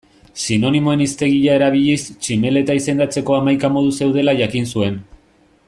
Sinonimoen 0.43 1.03
hiztegia 1.05 1.57
erabiliz 1.59 1.99
tximeleta 2.07 2.79
izendatzeko 2.79 3.37
hamaika 3.37 3.73
modu 3.77 3.95
zeudela 4.01 4.35
jakin 4.41 4.71
zuen. 4.77 4.99